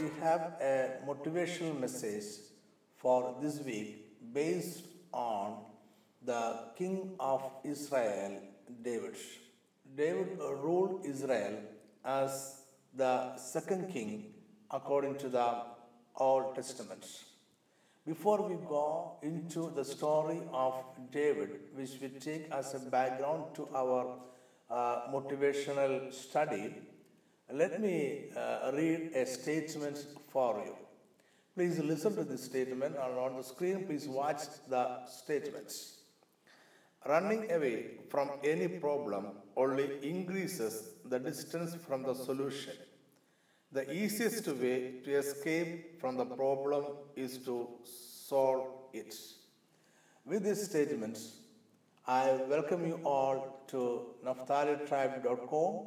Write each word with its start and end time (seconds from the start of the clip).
we 0.00 0.10
have 0.20 0.52
a 0.60 0.98
motivational 1.08 1.78
message 1.80 2.24
for 2.96 3.34
this 3.40 3.60
week 3.60 4.32
based 4.34 4.84
on 5.12 5.62
the 6.22 6.42
king 6.76 7.14
of 7.18 7.42
Israel, 7.64 8.42
David. 8.82 9.16
David 9.96 10.38
ruled 10.38 11.06
Israel 11.06 11.54
as 12.04 12.60
the 12.94 13.36
second 13.36 13.90
king 13.90 14.34
according 14.70 15.16
to 15.16 15.28
the 15.30 15.62
Old 16.16 16.54
Testament. 16.54 17.06
Before 18.06 18.42
we 18.46 18.56
go 18.68 19.16
into 19.22 19.72
the 19.74 19.84
story 19.84 20.40
of 20.52 20.74
David, 21.10 21.60
which 21.74 21.92
we 22.02 22.08
take 22.08 22.50
as 22.52 22.74
a 22.74 22.80
background 22.90 23.44
to 23.54 23.68
our 23.74 24.18
uh, 24.70 25.10
motivational 25.10 26.12
study, 26.12 26.74
let 27.52 27.80
me 27.80 28.24
uh, 28.36 28.72
read 28.74 29.12
a 29.14 29.24
statement 29.26 30.04
for 30.30 30.62
you. 30.64 30.74
Please 31.54 31.78
listen 31.78 32.14
to 32.16 32.24
this 32.24 32.44
statement 32.44 32.96
and 32.96 33.18
on 33.18 33.36
the 33.36 33.42
screen, 33.42 33.86
please 33.86 34.08
watch 34.08 34.42
the 34.68 35.06
statements. 35.06 36.00
Running 37.08 37.50
away 37.52 37.86
from 38.10 38.30
any 38.42 38.66
problem 38.66 39.28
only 39.56 39.88
increases 40.02 40.90
the 41.04 41.18
distance 41.18 41.74
from 41.86 42.02
the 42.02 42.14
solution. 42.14 42.72
The 43.70 43.90
easiest 43.92 44.46
way 44.48 45.00
to 45.04 45.12
escape 45.16 46.00
from 46.00 46.16
the 46.16 46.24
problem 46.24 46.84
is 47.14 47.38
to 47.44 47.68
solve 47.84 48.66
it. 48.92 49.14
With 50.24 50.42
this 50.42 50.64
statement, 50.66 51.18
I 52.06 52.38
welcome 52.48 52.84
you 52.86 53.00
all 53.04 53.64
to 53.68 54.06
naftalitribe.com 54.24 55.86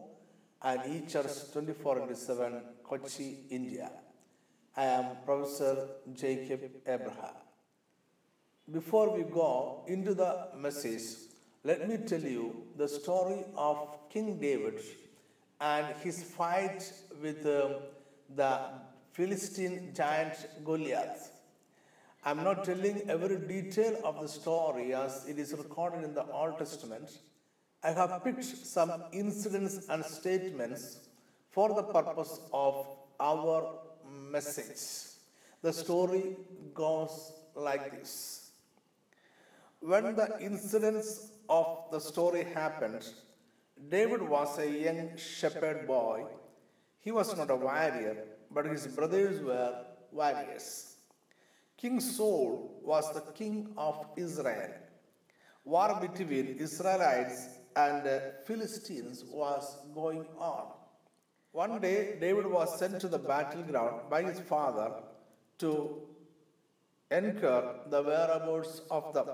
and 0.62 0.82
eChurch 0.82 1.52
24 1.54 2.14
7 2.14 2.62
Kochi, 2.84 3.38
India. 3.50 3.92
I 4.76 4.86
am 4.86 5.06
Professor 5.26 5.88
Jacob 6.14 6.62
Abraham. 6.86 7.36
Before 8.72 9.16
we 9.16 9.24
go 9.24 9.84
into 9.88 10.14
the 10.14 10.50
message, 10.58 11.18
let 11.64 11.88
me 11.88 11.98
tell 11.98 12.22
you 12.22 12.64
the 12.78 12.88
story 12.88 13.46
of 13.56 13.98
King 14.10 14.38
David 14.40 14.82
and 15.62 15.88
his 16.04 16.24
fight 16.24 16.92
with 17.22 17.46
um, 17.46 17.76
the 18.36 18.60
Philistine 19.14 19.92
giant 19.96 20.36
Goliath. 20.64 21.32
I'm 22.24 22.44
not 22.44 22.64
telling 22.66 23.10
every 23.10 23.38
detail 23.38 24.00
of 24.04 24.22
the 24.22 24.28
story 24.28 24.94
as 24.94 25.26
it 25.28 25.40
is 25.40 25.54
recorded 25.54 26.04
in 26.04 26.14
the 26.14 26.26
Old 26.28 26.58
Testament. 26.58 27.10
I 27.82 27.92
have 27.92 28.24
picked 28.26 28.44
some 28.44 28.92
incidents 29.14 29.88
and 29.88 30.04
statements 30.04 31.00
for 31.50 31.70
the 31.74 31.84
purpose 31.84 32.42
of 32.52 32.86
our 33.20 33.80
message. 34.06 35.14
The 35.62 35.72
story 35.72 36.36
goes 36.74 37.32
like 37.56 37.92
this. 37.92 38.52
When 39.80 40.14
the 40.14 40.38
incidents 40.42 41.30
of 41.48 41.86
the 41.90 42.00
story 42.00 42.44
happened, 42.44 43.08
David 43.88 44.22
was 44.22 44.60
a 44.60 44.70
young 44.70 45.16
shepherd 45.16 45.88
boy. 45.88 46.26
He 47.00 47.12
was 47.12 47.36
not 47.38 47.50
a 47.50 47.56
warrior, 47.56 48.26
but 48.52 48.66
his 48.66 48.88
brothers 48.88 49.42
were 49.42 49.86
warriors. 50.12 50.96
King 51.78 52.02
Saul 52.02 52.82
was 52.84 53.14
the 53.14 53.22
king 53.32 53.70
of 53.78 54.06
Israel. 54.18 54.74
War 55.64 55.98
between 56.02 56.58
Israelites 56.58 57.59
and 57.82 58.08
uh, 58.08 58.20
Philistines 58.46 59.24
was 59.42 59.78
going 59.94 60.26
on. 60.38 60.66
One 61.52 61.80
day, 61.82 62.18
David 62.20 62.48
was 62.58 62.78
sent 62.80 63.00
to 63.02 63.08
the 63.08 63.18
battleground 63.18 64.10
by 64.10 64.22
his 64.30 64.40
father 64.40 64.90
to 65.64 65.72
enquire 67.12 67.70
the 67.94 68.02
whereabouts 68.10 68.82
of 68.92 69.14
them. 69.14 69.30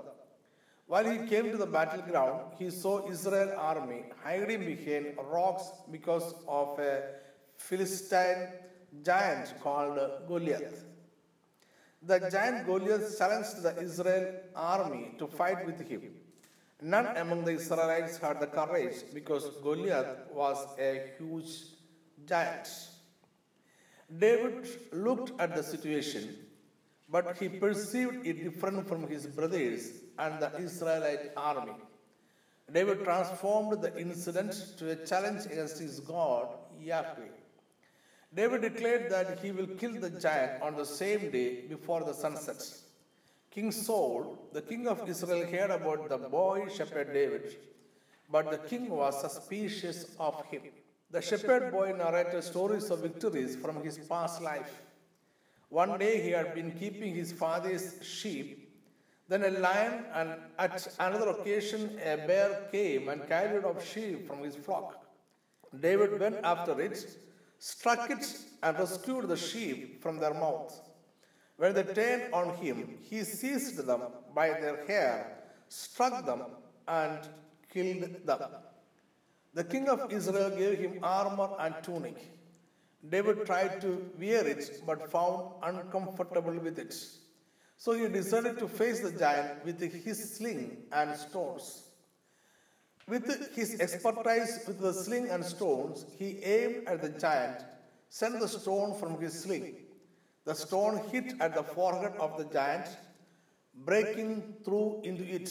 While 0.86 1.08
he 1.12 1.18
came 1.26 1.50
to 1.50 1.58
the 1.64 1.70
battleground, 1.78 2.54
he 2.58 2.70
saw 2.70 2.94
Israel 3.10 3.52
army 3.58 4.04
hiding 4.24 4.64
behind 4.72 5.06
rocks 5.34 5.66
because 5.90 6.28
of 6.46 6.78
a 6.78 6.92
Philistine 7.56 8.48
giant 9.08 9.54
called 9.62 9.98
Goliath. 10.28 10.84
The 12.02 12.18
giant 12.30 12.66
Goliath 12.66 13.18
challenged 13.18 13.62
the 13.62 13.72
Israel 13.86 14.26
army 14.54 15.04
to 15.18 15.26
fight 15.26 15.66
with 15.66 15.80
him. 15.90 16.02
None 16.82 17.16
among 17.16 17.44
the 17.44 17.52
Israelites 17.52 18.18
had 18.18 18.38
the 18.38 18.46
courage 18.46 18.96
because 19.14 19.48
Goliath 19.62 20.30
was 20.30 20.58
a 20.78 21.12
huge 21.18 21.50
giant. 22.26 22.68
David 24.18 24.68
looked 24.92 25.32
at 25.40 25.56
the 25.56 25.62
situation, 25.62 26.36
but 27.08 27.36
he 27.38 27.48
perceived 27.48 28.26
it 28.26 28.44
different 28.44 28.86
from 28.86 29.08
his 29.08 29.26
brothers 29.26 29.92
and 30.18 30.40
the 30.40 30.54
Israelite 30.58 31.32
army. 31.36 31.72
David 32.70 33.04
transformed 33.04 33.80
the 33.80 33.98
incident 33.98 34.74
to 34.78 34.90
a 34.90 34.96
challenge 35.06 35.46
against 35.46 35.78
his 35.78 36.00
God, 36.00 36.48
Yahweh. 36.80 37.32
David 38.34 38.60
declared 38.62 39.10
that 39.10 39.38
he 39.40 39.50
will 39.50 39.66
kill 39.66 39.92
the 39.92 40.10
giant 40.10 40.60
on 40.62 40.76
the 40.76 40.84
same 40.84 41.30
day 41.30 41.62
before 41.68 42.04
the 42.04 42.12
sun 42.12 42.36
sets. 42.36 42.85
King 43.56 43.72
Saul, 43.72 44.50
the 44.52 44.60
king 44.60 44.86
of 44.86 45.08
Israel, 45.08 45.46
heard 45.50 45.70
about 45.70 46.10
the 46.10 46.18
boy 46.18 46.68
shepherd 46.68 47.10
David, 47.14 47.56
but 48.30 48.50
the 48.50 48.58
king 48.58 48.90
was 48.90 49.18
suspicious 49.18 50.14
of 50.20 50.44
him. 50.50 50.64
The 51.10 51.22
shepherd 51.22 51.72
boy 51.72 51.94
narrated 51.96 52.44
stories 52.44 52.90
of 52.90 52.98
victories 52.98 53.56
from 53.56 53.82
his 53.82 53.96
past 53.96 54.42
life. 54.42 54.82
One 55.70 55.98
day 55.98 56.20
he 56.20 56.32
had 56.32 56.54
been 56.54 56.72
keeping 56.72 57.14
his 57.14 57.32
father's 57.32 57.94
sheep. 58.02 58.74
Then 59.26 59.42
a 59.44 59.52
lion, 59.58 60.04
and 60.12 60.34
at 60.58 60.86
another 61.00 61.30
occasion 61.30 61.98
a 62.04 62.18
bear 62.26 62.68
came 62.70 63.08
and 63.08 63.26
carried 63.26 63.64
off 63.64 63.82
sheep 63.90 64.26
from 64.26 64.42
his 64.42 64.54
flock. 64.54 65.02
David 65.80 66.20
went 66.20 66.36
after 66.44 66.78
it, 66.78 66.98
struck 67.58 68.10
it, 68.10 68.36
and 68.62 68.78
rescued 68.78 69.28
the 69.28 69.36
sheep 69.50 70.02
from 70.02 70.18
their 70.18 70.34
mouth. 70.34 70.78
When 71.56 71.72
they 71.72 71.84
turned 71.84 72.34
on 72.34 72.54
him, 72.56 72.98
he 73.02 73.24
seized 73.24 73.78
them 73.86 74.02
by 74.34 74.48
their 74.48 74.84
hair, 74.86 75.38
struck 75.68 76.26
them, 76.26 76.42
and 76.86 77.18
killed 77.72 78.26
them. 78.26 78.40
The 79.54 79.64
king 79.64 79.88
of 79.88 80.12
Israel 80.12 80.50
gave 80.50 80.78
him 80.78 80.98
armor 81.02 81.48
and 81.58 81.74
tunic. 81.82 82.18
David 83.08 83.46
tried 83.46 83.80
to 83.80 84.10
wear 84.18 84.46
it 84.46 84.82
but 84.84 85.10
found 85.10 85.52
uncomfortable 85.62 86.58
with 86.58 86.78
it. 86.78 86.94
So 87.78 87.92
he 87.92 88.08
decided 88.08 88.58
to 88.58 88.68
face 88.68 89.00
the 89.00 89.12
giant 89.12 89.64
with 89.64 89.80
his 89.80 90.36
sling 90.36 90.76
and 90.92 91.16
stones. 91.16 91.84
With 93.08 93.54
his 93.54 93.80
expertise 93.80 94.60
with 94.66 94.80
the 94.80 94.92
sling 94.92 95.28
and 95.28 95.44
stones, 95.44 96.04
he 96.18 96.38
aimed 96.42 96.88
at 96.88 97.00
the 97.00 97.10
giant, 97.10 97.64
sent 98.08 98.40
the 98.40 98.48
stone 98.48 98.98
from 98.98 99.20
his 99.20 99.42
sling. 99.42 99.76
The 100.46 100.54
stone 100.54 100.98
hit 101.10 101.34
at 101.40 101.54
the 101.56 101.64
forehead 101.64 102.12
of 102.20 102.38
the 102.38 102.44
giant, 102.44 102.86
breaking 103.84 104.54
through 104.64 105.02
into 105.02 105.24
it. 105.24 105.50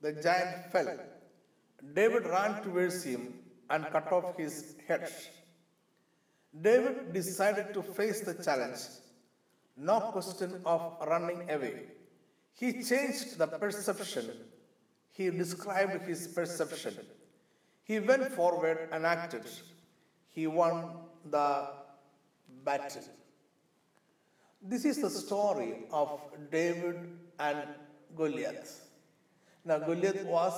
The 0.00 0.12
giant 0.12 0.72
fell. 0.72 0.98
David 1.94 2.26
ran 2.26 2.62
towards 2.62 3.04
him 3.04 3.34
and 3.68 3.84
cut 3.92 4.10
off 4.10 4.36
his 4.38 4.74
head. 4.88 5.12
David 6.62 7.12
decided 7.12 7.74
to 7.74 7.82
face 7.82 8.20
the 8.20 8.32
challenge. 8.42 8.78
No 9.76 10.00
question 10.00 10.62
of 10.64 10.96
running 11.06 11.50
away. 11.50 11.82
He 12.54 12.82
changed 12.82 13.36
the 13.36 13.46
perception. 13.46 14.30
He 15.12 15.28
described 15.28 16.06
his 16.06 16.28
perception. 16.28 16.96
He 17.84 18.00
went 18.00 18.32
forward 18.32 18.88
and 18.92 19.04
acted. 19.04 19.44
He 20.30 20.46
won 20.46 20.96
the 21.30 21.68
battle. 22.64 23.02
This 24.68 24.84
is 24.84 25.00
the 25.00 25.10
story 25.10 25.84
of 25.92 26.20
David 26.50 26.96
and 27.38 27.62
Goliath. 28.16 28.88
Now, 29.64 29.78
Goliath 29.78 30.24
was 30.24 30.54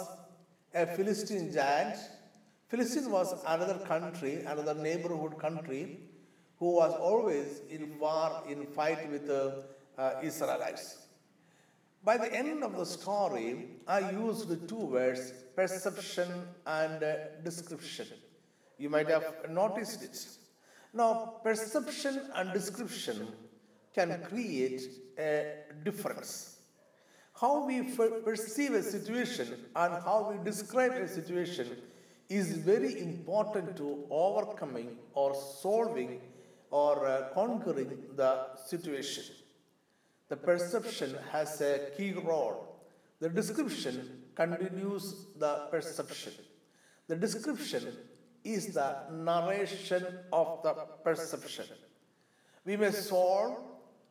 a 0.73 0.87
Philistine 0.87 1.53
giant. 1.53 1.99
Philistine 2.69 3.11
was 3.11 3.35
another 3.47 3.79
country, 3.85 4.37
another 4.47 4.73
neighborhood 4.73 5.39
country, 5.39 5.99
who 6.59 6.77
was 6.77 6.95
always 6.95 7.61
in 7.69 7.99
war, 7.99 8.43
in 8.49 8.65
fight 8.69 9.11
with 9.11 9.27
the 9.27 9.65
uh, 9.99 10.13
Israelites. 10.23 11.09
By 12.03 12.17
the 12.17 12.33
end 12.33 12.65
of 12.65 12.79
the 12.79 12.87
story, 12.87 13.67
I 13.87 14.11
used 14.11 14.49
the 14.49 14.57
two 14.57 14.87
words 14.97 15.35
perception 15.55 16.31
and 16.67 17.03
uh, 17.03 17.15
description. 17.45 18.07
You 18.79 18.89
might 18.89 19.11
have 19.11 19.51
noticed 19.51 20.03
it. 20.03 20.17
Now, 20.95 21.35
perception 21.45 22.23
and 22.35 22.55
description 22.55 23.29
can 23.95 24.23
create 24.23 24.83
a 25.19 25.55
difference. 25.85 26.57
How 27.41 27.65
we 27.65 27.83
perceive 28.25 28.73
a 28.75 28.83
situation 28.83 29.55
and 29.77 29.95
how 30.03 30.31
we 30.31 30.45
describe 30.45 30.93
a 30.93 31.09
situation 31.09 31.77
is 32.29 32.57
very 32.57 33.01
important 33.01 33.77
to 33.77 34.05
overcoming 34.11 34.99
or 35.15 35.35
solving 35.35 36.21
or 36.71 37.07
uh, 37.07 37.29
conquering 37.33 38.03
the 38.17 38.57
situation. 38.67 39.25
The 40.29 40.37
perception 40.37 41.17
has 41.33 41.61
a 41.61 41.91
key 41.97 42.13
role. 42.13 42.83
The 43.21 43.31
description 43.31 44.25
continues 44.35 45.27
the 45.39 45.69
perception. 45.71 46.35
The 47.07 47.17
description 47.17 47.97
is 48.45 48.75
the 48.75 48.97
narration 49.11 50.07
of 50.33 50.63
the 50.63 50.75
perception. 51.03 51.67
We 52.65 52.77
may 52.77 52.91
solve, 52.91 53.57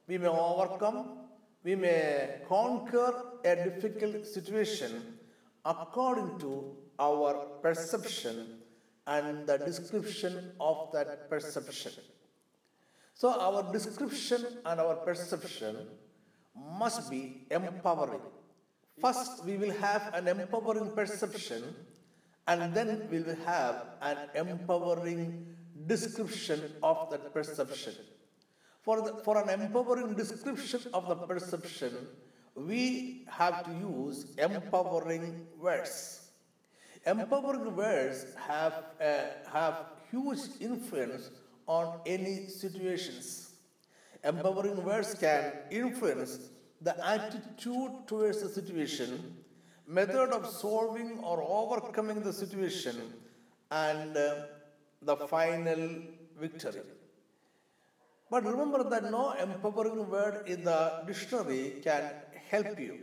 we 0.08 0.18
may 0.18 0.28
overcome, 0.28 1.20
we 1.64 1.76
may 1.76 2.42
conquer 2.48 3.14
a 3.44 3.56
difficult 3.56 4.26
situation 4.26 5.18
according 5.66 6.40
to 6.40 6.76
our 7.00 7.34
perception 7.62 8.60
and 9.06 9.46
the 9.48 9.58
description 9.58 10.52
of 10.60 10.90
that 10.94 11.30
perception. 11.30 11.92
So, 13.14 13.30
our 13.30 13.72
description 13.72 14.46
and 14.66 14.80
our 14.80 14.96
perception 14.96 15.76
must 16.56 17.10
be 17.10 17.46
empowering. 17.50 18.22
First, 19.02 19.44
we 19.46 19.58
will 19.58 19.74
have 19.74 20.14
an 20.14 20.28
empowering 20.28 20.92
perception, 20.92 21.64
and 22.48 22.74
then 22.74 23.08
we 23.12 23.20
will 23.20 23.38
have 23.46 23.86
an 24.02 24.18
empowering 24.36 25.56
description 25.86 26.62
of 26.82 27.10
that 27.12 27.34
perception. 27.34 27.94
For, 28.88 29.02
the, 29.02 29.16
for 29.26 29.38
an 29.38 29.50
empowering 29.50 30.14
description 30.14 30.80
of 30.94 31.10
the 31.10 31.16
perception, 31.16 31.94
we 32.56 33.26
have 33.28 33.66
to 33.66 33.72
use 33.72 34.34
empowering 34.38 35.46
words. 35.60 36.30
Empowering 37.06 37.76
words 37.76 38.28
have, 38.48 38.86
uh, 39.02 39.52
have 39.52 39.88
huge 40.10 40.40
influence 40.62 41.32
on 41.68 42.00
any 42.06 42.48
situations. 42.48 43.56
Empowering 44.24 44.82
words 44.82 45.16
can 45.16 45.52
influence 45.70 46.48
the 46.80 46.96
attitude 47.06 47.92
towards 48.08 48.42
the 48.42 48.48
situation, 48.48 49.36
method 49.86 50.30
of 50.30 50.48
solving 50.48 51.20
or 51.26 51.44
overcoming 51.44 52.22
the 52.22 52.32
situation, 52.32 52.96
and 53.70 54.16
uh, 54.16 54.46
the 55.02 55.18
final 55.28 55.90
victory. 56.40 56.84
But 58.30 58.44
remember 58.46 58.84
that 58.84 59.10
no 59.10 59.34
empowering 59.34 60.10
word 60.10 60.48
in 60.48 60.64
the 60.64 61.04
dictionary 61.08 61.82
can 61.84 62.12
help 62.50 62.80
you. 62.80 63.00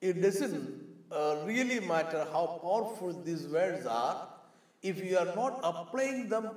It 0.00 0.22
doesn't 0.22 0.84
uh, 1.10 1.42
really 1.44 1.80
matter 1.80 2.26
how 2.32 2.60
powerful 2.62 3.12
these 3.22 3.46
words 3.48 3.86
are 3.86 4.28
if 4.82 5.04
you 5.04 5.18
are 5.18 5.34
not 5.34 5.60
applying 5.62 6.28
them 6.28 6.50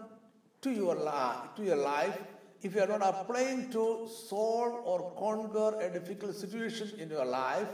to 0.62 0.72
your, 0.72 0.96
life, 0.96 1.56
to 1.58 1.64
your 1.64 1.76
life 1.76 2.18
if 2.64 2.76
you 2.76 2.82
are 2.82 2.88
not 2.88 3.02
applying 3.02 3.70
to 3.72 4.08
solve 4.08 4.74
or 4.86 5.12
conquer 5.20 5.80
a 5.82 5.90
difficult 5.90 6.34
situation 6.34 6.92
in 6.98 7.10
your 7.10 7.26
life, 7.26 7.68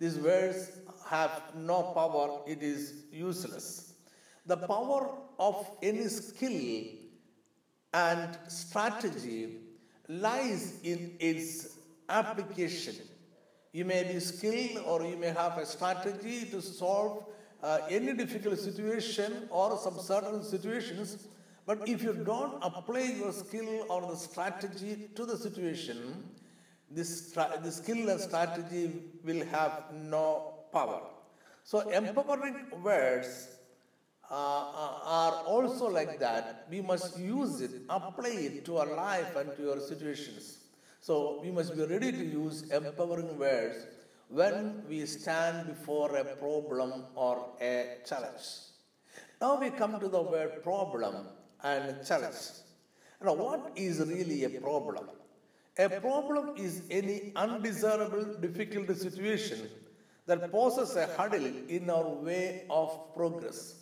these 0.00 0.18
words 0.18 0.80
have 1.06 1.42
no 1.54 1.82
power, 1.94 2.40
it 2.46 2.60
is 2.60 3.04
useless. 3.12 3.94
The 4.46 4.56
power 4.56 5.10
of 5.38 5.64
any 5.80 6.08
skill 6.08 6.88
and 7.92 8.36
strategy 8.48 9.56
lies 10.08 10.80
in 10.82 11.16
its 11.18 11.78
application. 12.08 12.96
You 13.72 13.84
may 13.84 14.04
be 14.04 14.20
skilled 14.20 14.84
or 14.84 15.04
you 15.04 15.16
may 15.16 15.28
have 15.28 15.58
a 15.58 15.66
strategy 15.66 16.46
to 16.50 16.60
solve 16.60 17.24
uh, 17.62 17.78
any 17.88 18.12
difficult 18.12 18.58
situation 18.58 19.48
or 19.50 19.78
some 19.78 19.98
certain 19.98 20.42
situations 20.42 21.28
but 21.66 21.88
if 21.88 22.02
you 22.02 22.12
don't 22.12 22.58
apply 22.62 23.02
your 23.20 23.32
skill 23.32 23.86
or 23.88 24.02
the 24.02 24.16
strategy 24.16 25.08
to 25.14 25.24
the 25.24 25.36
situation, 25.36 26.24
this, 26.90 27.32
the 27.62 27.70
skill 27.70 28.08
and 28.08 28.20
strategy 28.20 28.90
will 29.24 29.44
have 29.46 29.84
no 29.92 30.54
power. 30.72 31.02
So, 31.62 31.88
empowering 31.90 32.66
words 32.82 33.48
Uh, 34.32 34.34
uh, 34.34 34.98
are 35.04 35.34
also 35.44 35.90
like 35.90 36.18
that. 36.18 36.66
We 36.70 36.80
must 36.80 37.18
use 37.18 37.60
it, 37.60 37.72
apply 37.90 38.30
it 38.30 38.64
to 38.64 38.78
our 38.78 38.96
life 38.96 39.36
and 39.36 39.54
to 39.58 39.72
our 39.72 39.80
situations. 39.80 40.56
So, 41.02 41.40
we 41.42 41.50
must 41.50 41.76
be 41.76 41.84
ready 41.84 42.10
to 42.12 42.24
use 42.24 42.62
empowering 42.70 43.38
words 43.38 43.84
when 44.30 44.84
we 44.88 45.04
stand 45.04 45.66
before 45.66 46.16
a 46.16 46.24
problem 46.24 47.04
or 47.14 47.50
a 47.60 47.98
challenge. 48.06 48.46
Now 49.38 49.60
we 49.60 49.68
come 49.68 50.00
to 50.00 50.08
the 50.08 50.22
word 50.22 50.62
problem 50.62 51.26
and 51.62 52.02
challenge. 52.06 52.42
Now, 53.22 53.34
what 53.34 53.72
is 53.76 53.98
really 54.00 54.44
a 54.44 54.50
problem? 54.60 55.10
A 55.76 55.90
problem 55.90 56.54
is 56.56 56.84
any 56.90 57.32
undesirable, 57.36 58.24
difficult 58.40 58.96
situation 58.96 59.68
that 60.24 60.50
poses 60.50 60.96
a 60.96 61.06
hurdle 61.06 61.52
in 61.68 61.90
our 61.90 62.08
way 62.08 62.64
of 62.70 63.14
progress. 63.14 63.81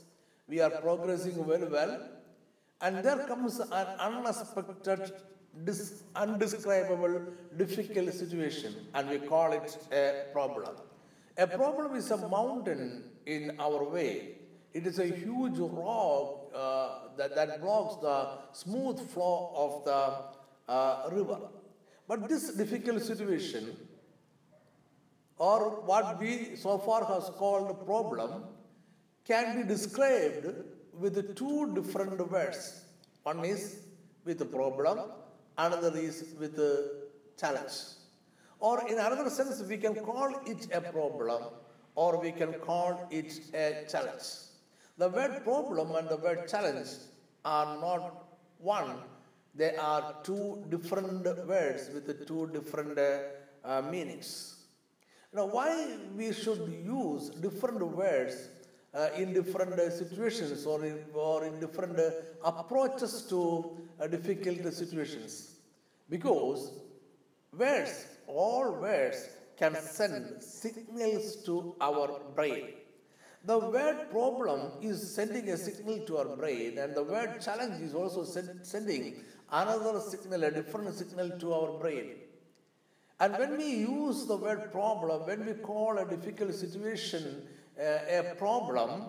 We 0.51 0.59
are 0.61 0.71
progressing 0.71 1.45
very 1.47 1.69
well, 1.69 2.09
and 2.81 3.05
there 3.05 3.19
comes 3.29 3.61
an 3.61 3.87
unexpected, 4.01 5.13
undescribable, 6.17 7.21
difficult 7.57 8.13
situation, 8.13 8.75
and 8.95 9.09
we 9.09 9.19
call 9.19 9.53
it 9.53 9.79
a 9.93 10.25
problem. 10.33 10.75
A 11.39 11.47
problem 11.47 11.95
is 11.95 12.11
a 12.11 12.17
mountain 12.17 13.05
in 13.27 13.53
our 13.61 13.85
way. 13.85 14.39
It 14.75 14.89
is 14.89 14.99
a 14.99 15.07
huge 15.07 15.59
rock 15.59 16.51
uh, 16.53 17.17
that, 17.17 17.37
that 17.37 17.61
blocks 17.61 18.03
the 18.03 18.39
smooth 18.53 19.09
flow 19.11 19.53
of 19.55 19.85
the 19.85 20.73
uh, 20.73 21.11
river. 21.13 21.39
But 22.09 22.29
this 22.29 22.55
difficult 22.57 23.03
situation, 23.03 23.77
or 25.39 25.81
what 25.83 26.19
we 26.19 26.57
so 26.57 26.77
far 26.79 27.05
has 27.05 27.31
called 27.39 27.71
a 27.71 27.85
problem, 27.85 28.47
can 29.31 29.49
be 29.57 29.63
described 29.75 30.47
with 31.03 31.17
two 31.41 31.59
different 31.77 32.19
words. 32.35 32.61
One 33.23 33.45
is 33.45 33.63
with 34.25 34.41
a 34.43 34.51
problem, 34.59 34.99
another 35.57 35.93
is 35.97 36.35
with 36.41 36.59
a 36.59 36.75
challenge. 37.41 37.77
Or 38.59 38.77
in 38.89 38.99
another 38.99 39.31
sense, 39.31 39.63
we 39.63 39.77
can 39.85 39.95
call 39.95 40.31
it 40.53 40.63
a 40.73 40.81
problem 40.81 41.43
or 41.95 42.21
we 42.21 42.33
can 42.33 42.53
call 42.55 43.09
it 43.11 43.31
a 43.55 43.87
challenge. 43.93 44.27
The 44.99 45.09
word 45.09 45.45
problem 45.45 45.95
and 45.95 46.09
the 46.09 46.17
word 46.17 46.49
challenge 46.49 46.91
are 47.45 47.81
not 47.81 48.03
one, 48.59 48.91
they 49.55 49.75
are 49.77 50.17
two 50.23 50.65
different 50.69 51.25
words 51.47 51.89
with 51.95 52.27
two 52.27 52.49
different 52.53 52.99
uh, 52.99 53.83
meanings. 53.95 54.31
Now, 55.33 55.47
why 55.47 55.97
we 56.17 56.33
should 56.33 56.65
use 56.85 57.31
different 57.31 57.83
words 58.03 58.49
uh, 58.95 59.09
in 59.17 59.33
different 59.33 59.73
uh, 59.73 59.91
situations 59.91 60.67
or 60.67 60.85
in, 60.85 60.99
or 61.15 61.45
in 61.45 61.61
different 61.61 61.99
uh, 61.99 62.11
approaches 62.45 63.23
to 63.29 63.79
uh, 64.01 64.07
difficult 64.07 64.73
situations? 64.73 65.57
Because 66.09 66.73
words, 67.57 68.07
all 68.27 68.73
words, 68.81 69.29
can 69.57 69.77
send 69.77 70.43
signals 70.43 71.37
to 71.45 71.75
our 71.81 72.21
brain. 72.35 72.69
The 73.45 73.59
word 73.59 74.11
problem 74.11 74.73
is 74.83 75.15
sending 75.15 75.49
a 75.51 75.57
signal 75.57 76.01
to 76.07 76.19
our 76.19 76.37
brain, 76.37 76.79
and 76.79 76.95
the 76.95 77.03
word 77.03 77.41
challenge 77.41 77.81
is 77.83 77.95
also 77.95 78.25
send, 78.25 78.61
sending 78.63 79.23
another 79.51 80.01
signal, 80.01 80.45
a 80.45 80.51
different 80.51 80.95
signal 80.95 81.31
to 81.39 81.53
our 81.53 81.79
brain. 81.79 82.17
And 83.19 83.37
when 83.39 83.59
we 83.59 83.71
use 83.71 84.27
the 84.27 84.37
word 84.37 84.73
problem, 84.73 85.27
when 85.27 85.45
we 85.45 85.53
call 85.53 85.99
a 85.99 86.07
difficult 86.07 86.55
situation 86.55 87.47
a 87.81 88.35
problem, 88.37 89.07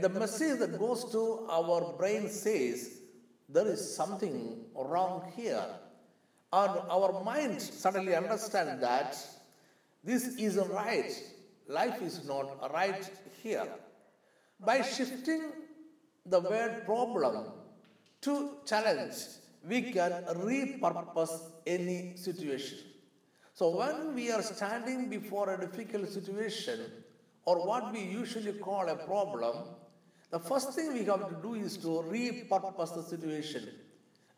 the 0.00 0.08
message 0.08 0.58
that 0.60 0.78
goes 0.78 1.04
to 1.12 1.46
our 1.50 1.92
brain 1.98 2.28
says 2.28 3.00
there 3.48 3.66
is 3.66 3.96
something 3.96 4.64
wrong 4.74 5.32
here. 5.36 5.64
And 6.52 6.78
our 6.88 7.22
mind 7.24 7.60
suddenly 7.60 8.14
understands 8.14 8.80
that 8.80 9.18
this 10.04 10.36
isn't 10.36 10.70
right 10.70 11.12
life 11.68 12.00
is 12.00 12.24
not 12.26 12.72
right 12.72 13.10
here. 13.42 13.66
By 14.60 14.82
shifting 14.82 15.52
the 16.24 16.40
word 16.40 16.84
problem 16.86 17.46
to 18.22 18.50
challenge, 18.64 19.16
we 19.68 19.82
can 19.92 20.12
repurpose 20.44 21.50
any 21.66 22.16
situation. 22.16 22.78
So, 23.52 23.76
when 23.76 24.14
we 24.14 24.30
are 24.30 24.42
standing 24.42 25.08
before 25.08 25.54
a 25.54 25.58
difficult 25.58 26.08
situation 26.08 26.80
or 27.46 27.64
what 27.66 27.92
we 27.92 28.00
usually 28.00 28.52
call 28.52 28.88
a 28.88 28.96
problem, 28.96 29.56
the 30.30 30.38
first 30.38 30.72
thing 30.72 30.92
we 30.92 31.04
have 31.04 31.28
to 31.28 31.36
do 31.40 31.54
is 31.54 31.76
to 31.78 32.04
repurpose 32.10 32.94
the 32.94 33.02
situation. 33.02 33.68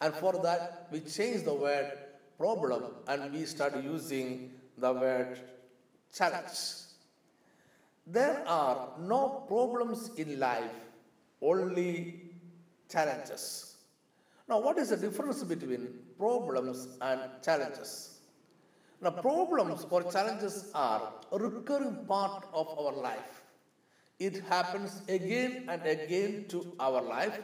And 0.01 0.15
for 0.15 0.35
that, 0.43 0.89
we 0.93 1.01
change 1.01 1.45
the 1.45 1.55
word 1.55 1.91
problem 2.39 2.85
and 3.09 3.33
we 3.33 3.45
start 3.47 3.83
using 3.83 4.53
the 4.77 4.93
word 4.93 5.41
challenge. 6.15 6.59
There 8.07 8.47
are 8.47 8.91
no 9.01 9.45
problems 9.49 10.11
in 10.17 10.39
life, 10.39 10.71
only 11.43 12.21
challenges. 12.91 13.77
Now, 14.49 14.61
what 14.61 14.79
is 14.79 14.91
the 14.91 14.97
difference 14.97 15.43
between 15.43 15.89
problems 16.19 16.89
and 17.01 17.21
challenges? 17.43 18.18
Now, 19.01 19.11
problems 19.11 19.87
or 19.91 20.11
challenges 20.11 20.71
are 20.75 21.13
a 21.31 21.39
recurring 21.39 22.05
part 22.07 22.47
of 22.53 22.69
our 22.79 22.93
life. 22.93 23.43
It 24.19 24.43
happens 24.49 25.03
again 25.09 25.67
and 25.69 25.87
again 25.87 26.47
to 26.49 26.75
our 26.81 27.01
life. 27.01 27.39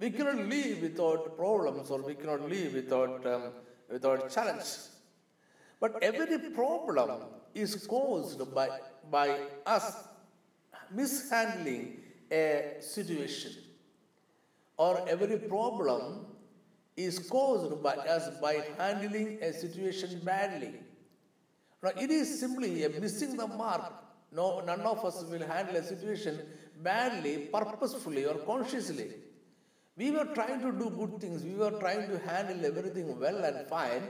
We 0.00 0.10
cannot 0.10 0.38
live 0.48 0.82
without 0.82 1.36
problems 1.36 1.90
or 1.90 2.02
we 2.02 2.14
cannot 2.16 2.48
live 2.48 2.74
without, 2.74 3.24
um, 3.24 3.52
without 3.88 4.28
challenge. 4.28 4.64
But 5.78 6.02
every 6.02 6.50
problem 6.50 7.20
is 7.54 7.86
caused 7.86 8.52
by, 8.52 8.68
by 9.08 9.38
us 9.64 10.08
mishandling 10.90 12.00
a 12.30 12.76
situation 12.80 13.52
or 14.76 15.08
every 15.08 15.38
problem 15.38 16.26
is 16.96 17.18
caused 17.30 17.82
by 17.82 17.94
us 17.94 18.28
by 18.40 18.64
handling 18.78 19.38
a 19.42 19.52
situation 19.52 20.20
badly. 20.24 20.74
Now, 21.82 21.90
it 21.98 22.10
is 22.10 22.38
simply 22.38 22.84
a 22.84 22.90
missing 22.90 23.36
the 23.36 23.46
mark. 23.46 23.92
No, 24.30 24.60
none 24.60 24.80
of 24.80 25.04
us 25.04 25.24
will 25.24 25.46
handle 25.46 25.76
a 25.76 25.82
situation 25.82 26.40
badly, 26.82 27.48
purposefully, 27.52 28.24
or 28.24 28.34
consciously. 28.34 29.10
We 29.96 30.10
were 30.10 30.26
trying 30.34 30.60
to 30.60 30.72
do 30.72 30.90
good 30.90 31.20
things, 31.20 31.42
we 31.42 31.54
were 31.54 31.72
trying 31.72 32.08
to 32.08 32.18
handle 32.18 32.64
everything 32.64 33.18
well 33.18 33.44
and 33.44 33.66
fine, 33.66 34.02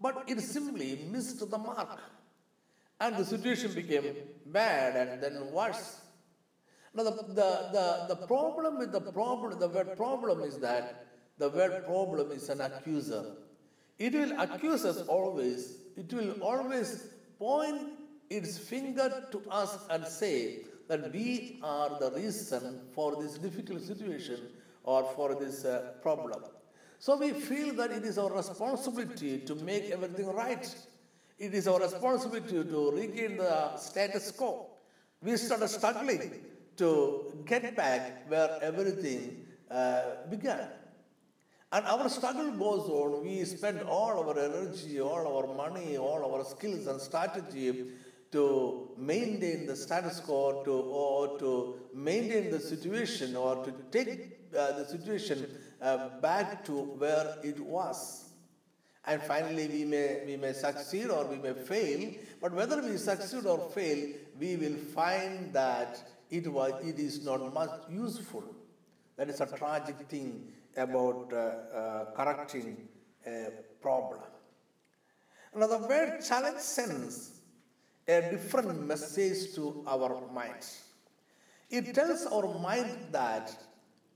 but 0.00 0.24
it 0.26 0.40
simply 0.40 1.06
missed 1.10 1.38
the 1.50 1.58
mark. 1.58 2.00
And 3.00 3.16
the 3.16 3.24
situation 3.24 3.74
became 3.74 4.16
bad 4.46 4.96
and 4.96 5.22
then 5.22 5.52
worse. 5.52 6.00
Now, 6.94 7.04
the, 7.04 7.10
the, 7.10 7.50
the, 7.72 8.14
the 8.14 8.26
problem 8.26 8.78
with 8.78 8.92
the 8.92 9.00
problem, 9.00 9.58
the 9.58 9.68
word 9.68 9.96
problem 9.96 10.40
is 10.40 10.58
that 10.58 11.07
the 11.38 11.48
word 11.48 11.84
problem 11.86 12.32
is 12.32 12.48
an 12.48 12.60
accuser. 12.60 13.24
It 13.98 14.12
will 14.12 14.40
accuse 14.40 14.84
us 14.84 15.02
always. 15.06 15.78
It 15.96 16.12
will 16.12 16.32
always 16.42 17.08
point 17.38 17.92
its 18.30 18.58
finger 18.58 19.26
to 19.32 19.42
us 19.50 19.78
and 19.90 20.06
say 20.06 20.60
that 20.88 21.12
we 21.12 21.58
are 21.62 21.98
the 21.98 22.10
reason 22.12 22.80
for 22.94 23.22
this 23.22 23.38
difficult 23.38 23.82
situation 23.82 24.40
or 24.84 25.04
for 25.14 25.34
this 25.34 25.64
uh, 25.64 25.92
problem. 26.02 26.42
So 26.98 27.16
we 27.16 27.32
feel 27.32 27.74
that 27.74 27.90
it 27.90 28.04
is 28.04 28.18
our 28.18 28.32
responsibility 28.34 29.38
to 29.38 29.54
make 29.56 29.90
everything 29.90 30.26
right. 30.32 30.74
It 31.38 31.54
is 31.54 31.68
our 31.68 31.80
responsibility 31.80 32.64
to 32.64 32.90
regain 32.90 33.36
the 33.36 33.76
status 33.76 34.32
quo. 34.32 34.66
We 35.22 35.36
started 35.36 35.68
struggling 35.68 36.40
to 36.78 37.42
get 37.44 37.76
back 37.76 38.28
where 38.28 38.58
everything 38.62 39.46
uh, 39.70 40.02
began. 40.30 40.68
And 41.70 41.84
our 41.84 42.08
struggle 42.08 42.50
goes 42.52 42.88
on. 42.88 43.24
We 43.24 43.44
spend 43.44 43.82
all 43.82 44.26
our 44.26 44.38
energy, 44.38 45.00
all 45.00 45.36
our 45.36 45.54
money, 45.54 45.98
all 45.98 46.32
our 46.32 46.44
skills 46.44 46.86
and 46.86 47.00
strategy 47.00 47.88
to 48.32 48.90
maintain 48.96 49.66
the 49.66 49.76
status 49.76 50.20
quo, 50.20 50.62
to, 50.64 50.72
or 50.72 51.38
to 51.38 51.76
maintain 51.94 52.50
the 52.50 52.60
situation, 52.60 53.36
or 53.36 53.64
to 53.64 53.72
take 53.90 54.38
uh, 54.56 54.72
the 54.72 54.86
situation 54.86 55.46
uh, 55.82 56.08
back 56.20 56.64
to 56.64 56.72
where 56.72 57.36
it 57.42 57.60
was. 57.60 58.30
And 59.06 59.22
finally, 59.22 59.68
we 59.68 59.84
may, 59.84 60.22
we 60.26 60.36
may 60.36 60.52
succeed 60.52 61.08
or 61.08 61.26
we 61.26 61.36
may 61.36 61.54
fail, 61.54 62.12
but 62.40 62.52
whether 62.52 62.82
we 62.82 62.96
succeed 62.96 63.46
or 63.46 63.70
fail, 63.70 64.12
we 64.38 64.56
will 64.56 64.76
find 64.94 65.52
that 65.52 66.06
it, 66.30 66.50
was, 66.50 66.72
it 66.84 66.98
is 66.98 67.24
not 67.24 67.52
much 67.54 67.70
useful. 67.90 68.44
That 69.16 69.30
is 69.30 69.40
a 69.40 69.46
tragic 69.46 69.96
thing 70.08 70.52
about 70.76 71.32
uh, 71.32 71.36
uh, 71.36 72.04
correcting 72.12 72.88
a 73.26 73.48
problem. 73.80 74.20
Now, 75.54 75.66
the 75.66 75.78
word 75.78 76.20
challenge 76.26 76.60
sends 76.60 77.40
a 78.06 78.20
different 78.30 78.86
message 78.86 79.54
to 79.54 79.84
our 79.86 80.20
minds. 80.32 80.84
It 81.70 81.94
tells 81.94 82.26
our 82.26 82.58
mind 82.58 83.08
that 83.12 83.56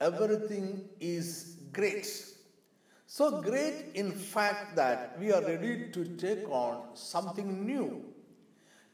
everything 0.01 0.89
is 1.01 1.59
great. 1.73 2.07
So 3.07 3.43
great, 3.43 3.91
in 3.95 4.13
fact, 4.13 4.77
that 4.77 5.19
we 5.19 5.33
are 5.33 5.43
ready 5.43 5.91
to 5.93 6.05
take 6.17 6.49
on 6.49 6.95
something 6.95 7.67
new. 7.67 8.05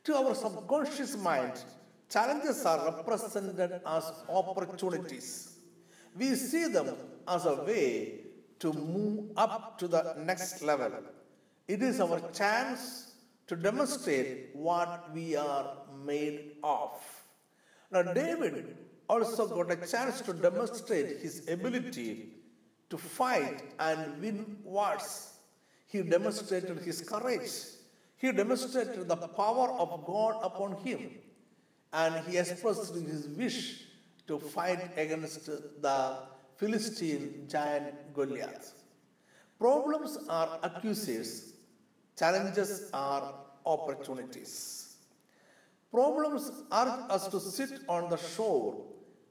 To 0.04 0.16
our 0.16 0.34
subconscious 0.34 1.16
mind, 1.16 1.62
Challenges 2.08 2.64
are 2.64 2.86
represented 2.86 3.82
as 3.86 4.12
opportunities. 4.30 5.56
We 6.16 6.34
see 6.36 6.66
them 6.68 6.96
as 7.28 7.46
a 7.46 7.54
way 7.64 8.20
to 8.58 8.72
move 8.72 9.30
up 9.36 9.78
to 9.78 9.88
the 9.88 10.14
next 10.18 10.62
level. 10.62 10.92
It 11.66 11.82
is 11.82 12.00
our 12.00 12.20
chance 12.32 13.12
to 13.46 13.56
demonstrate 13.56 14.50
what 14.54 15.12
we 15.14 15.36
are 15.36 15.76
made 16.04 16.56
of. 16.62 16.90
Now, 17.90 18.02
David 18.02 18.76
also 19.08 19.46
got 19.46 19.70
a 19.70 19.86
chance 19.86 20.20
to 20.22 20.32
demonstrate 20.32 21.20
his 21.20 21.48
ability 21.48 22.34
to 22.90 22.98
fight 22.98 23.62
and 23.78 24.20
win 24.20 24.56
wars. 24.64 25.34
He 25.86 26.02
demonstrated 26.02 26.78
his 26.80 27.00
courage. 27.00 27.50
He 28.16 28.32
demonstrated 28.32 29.08
the 29.08 29.16
power 29.16 29.70
of 29.78 30.04
God 30.04 30.40
upon 30.42 30.76
him 30.84 31.10
and 31.92 32.24
he 32.26 32.36
expressed 32.36 32.94
his 32.94 33.28
wish 33.28 33.84
to 34.26 34.38
fight 34.38 34.90
against 34.98 35.46
the 35.46 36.18
Philistine 36.58 37.46
giant 37.48 38.12
Goliath. 38.14 38.72
Problems 39.60 40.18
are 40.28 40.58
accusers, 40.64 41.52
challenges 42.18 42.90
are 42.92 43.32
opportunities. 43.64 44.96
Problems 45.92 46.50
urge 46.72 47.10
us 47.10 47.28
to 47.28 47.38
sit 47.38 47.80
on 47.88 48.10
the 48.10 48.16
shore 48.16 48.84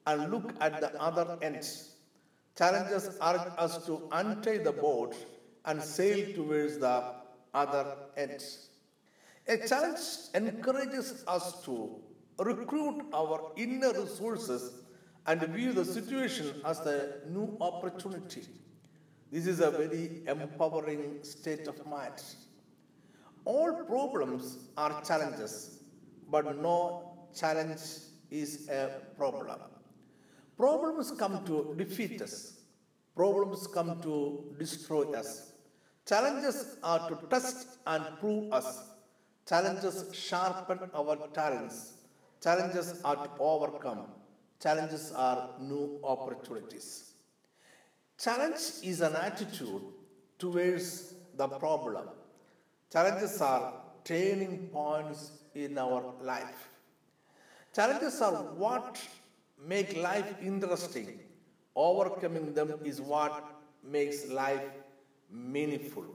and 0.05 0.31
look 0.31 0.53
at 0.62 0.79
the 0.79 0.89
other 1.01 1.38
end. 1.41 1.67
Challenges 2.57 3.17
urge 3.22 3.48
us 3.57 3.86
to 3.86 4.07
untie 4.13 4.60
the 4.60 4.72
boat 4.72 5.13
and 5.65 5.84
sail 5.84 6.34
towards 6.34 6.77
the 6.77 7.03
other 7.53 7.86
end. 8.15 8.41
A 9.50 9.57
challenge 9.67 10.00
encourages 10.34 11.25
us 11.27 11.62
to 11.65 12.00
recruit 12.39 13.03
our 13.13 13.51
inner 13.57 13.91
resources 13.91 14.72
and 15.27 15.41
view 15.55 15.74
the 15.74 15.86
situation 15.86 16.62
as 16.65 16.79
a 16.79 17.19
new 17.29 17.57
opportunity. 17.60 18.43
This 19.31 19.46
is 19.46 19.60
a 19.60 19.69
very 19.72 20.22
empowering 20.27 21.19
state 21.22 21.67
of 21.67 21.86
mind. 21.86 22.24
All 23.46 23.74
problems 23.84 24.57
are 24.77 25.01
challenges, 25.03 25.79
but 26.29 26.46
no 26.62 27.27
challenge 27.36 27.81
is 28.31 28.69
a 28.69 29.01
problem. 29.17 29.60
Problems 30.57 31.12
come 31.12 31.46
to 31.46 31.75
defeat 31.77 32.22
us, 32.22 32.62
problems 33.15 33.67
come 33.67 34.01
to 34.01 34.55
destroy 34.57 35.12
us. 35.13 35.51
Challenges 36.07 36.77
are 36.84 37.10
to 37.10 37.15
test 37.29 37.79
and 37.86 38.03
prove 38.19 38.51
us. 38.53 38.91
Challenges 39.46 40.05
sharpen 40.13 40.79
our 40.93 41.17
talents 41.34 41.98
Challenges 42.41 43.01
are 43.03 43.15
to 43.15 43.29
overcome. 43.39 44.05
Challenges 44.60 45.12
are 45.16 45.52
new 45.60 46.00
opportunities. 46.04 47.12
Challenge 48.18 48.60
is 48.84 49.02
an 49.02 49.16
attitude 49.16 49.84
towards 50.40 51.14
the 51.36 51.48
problem. 51.48 52.08
Challenges 52.92 53.40
are 53.42 53.74
turning 54.04 54.70
points 54.70 55.32
in 55.54 55.78
our 55.78 56.14
life. 56.22 56.70
Challenges 57.76 58.20
are 58.22 58.34
what 58.64 59.00
make 59.64 59.96
life 59.98 60.34
interesting. 60.42 61.20
Overcoming 61.76 62.54
them 62.54 62.74
is 62.84 63.00
what 63.00 63.44
makes 63.84 64.28
life 64.28 64.64
meaningful. 65.30 66.06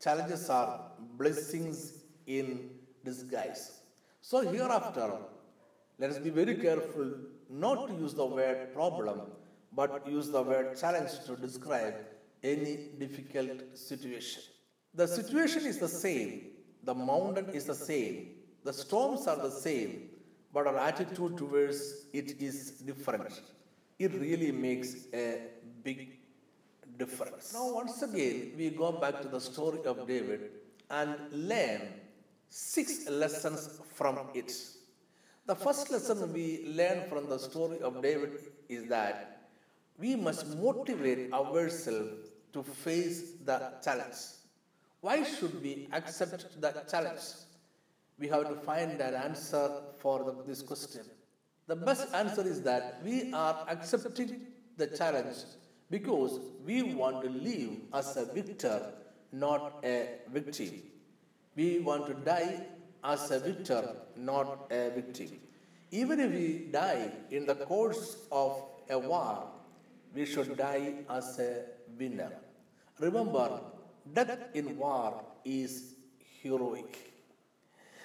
Challenges 0.00 0.48
are 0.48 0.92
blessings 1.18 2.04
in 2.26 2.70
disguise. 3.04 3.80
So, 4.22 4.40
hereafter, 4.40 5.18
let 5.98 6.10
us 6.10 6.18
be 6.18 6.30
very 6.30 6.56
careful 6.56 7.12
not 7.48 7.88
to 7.88 7.94
use 7.94 8.14
the 8.14 8.26
word 8.26 8.74
problem, 8.74 9.20
but 9.72 10.06
use 10.08 10.28
the 10.28 10.42
word 10.42 10.76
challenge 10.76 11.12
to 11.26 11.36
describe 11.36 11.94
any 12.42 12.90
difficult 12.98 13.76
situation. 13.76 14.42
The 14.94 15.06
situation 15.06 15.66
is 15.66 15.78
the 15.78 15.88
same, 15.88 16.50
the 16.82 16.94
mountain 16.94 17.48
is 17.50 17.64
the 17.64 17.74
same, 17.74 18.34
the 18.64 18.72
storms 18.72 19.26
are 19.26 19.36
the 19.36 19.50
same, 19.50 20.10
but 20.52 20.66
our 20.66 20.78
attitude 20.78 21.36
towards 21.36 22.06
it 22.12 22.40
is 22.40 22.70
different. 22.90 23.40
It 23.98 24.12
really 24.14 24.52
makes 24.52 25.06
a 25.12 25.40
big 25.82 26.18
difference. 26.98 27.52
Now, 27.52 27.72
once 27.72 28.02
again, 28.02 28.52
we 28.56 28.70
go 28.70 28.92
back 28.92 29.20
to 29.22 29.28
the 29.28 29.40
story 29.40 29.80
of 29.84 30.06
David 30.06 30.50
and 30.90 31.16
learn 31.32 31.80
six 32.48 33.08
lessons 33.08 33.80
from 33.94 34.18
it. 34.34 34.52
The 35.46 35.54
first 35.54 35.90
lesson 35.90 36.32
we 36.32 36.64
learn 36.66 37.06
from 37.06 37.28
the 37.28 37.38
story 37.38 37.78
of 37.80 38.00
David 38.00 38.30
is 38.70 38.86
that 38.88 39.50
we 39.98 40.16
must 40.16 40.56
motivate 40.56 41.34
ourselves 41.34 42.30
to 42.54 42.62
face 42.62 43.32
the 43.44 43.72
challenge. 43.84 44.16
Why 45.02 45.22
should 45.22 45.62
we 45.62 45.86
accept 45.92 46.58
the 46.62 46.72
challenge? 46.90 47.20
We 48.18 48.26
have 48.28 48.48
to 48.48 48.54
find 48.54 48.98
an 49.02 49.14
answer 49.14 49.82
for 49.98 50.24
the, 50.24 50.34
this 50.46 50.62
question. 50.62 51.02
The 51.66 51.76
best 51.76 52.14
answer 52.14 52.40
is 52.40 52.62
that 52.62 53.02
we 53.04 53.30
are 53.34 53.66
accepting 53.68 54.46
the 54.78 54.86
challenge 54.86 55.36
because 55.90 56.40
we 56.64 56.94
want 56.94 57.22
to 57.22 57.28
live 57.28 57.72
as 57.92 58.16
a 58.16 58.24
victor, 58.24 58.94
not 59.30 59.80
a 59.84 60.08
victim. 60.32 60.84
We 61.54 61.80
want 61.80 62.06
to 62.06 62.14
die 62.14 62.62
as 63.04 63.30
a 63.30 63.38
victor, 63.38 63.96
not 64.16 64.66
a 64.70 64.90
victim. 64.90 65.38
Even 65.90 66.18
if 66.20 66.32
we 66.32 66.66
die 66.72 67.10
in 67.30 67.46
the 67.46 67.54
course 67.54 68.16
of 68.32 68.62
a 68.90 68.98
war, 68.98 69.44
we 70.14 70.24
should 70.24 70.56
die 70.56 70.94
as 71.10 71.38
a 71.38 71.64
winner. 71.98 72.32
Remember, 72.98 73.60
death 74.12 74.38
in 74.54 74.76
war 74.78 75.22
is 75.44 75.94
heroic. 76.42 77.12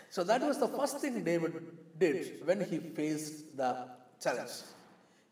So 0.10 0.24
that 0.24 0.42
was 0.42 0.58
the 0.58 0.68
first 0.68 1.00
thing 1.00 1.24
David 1.24 1.54
did 1.98 2.46
when 2.46 2.62
he 2.62 2.80
faced 2.80 3.56
the 3.56 3.88
challenge. 4.22 4.52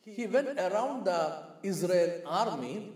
He 0.06 0.26
went 0.28 0.58
around 0.60 1.06
the 1.06 1.44
Israel 1.64 2.22
army, 2.26 2.92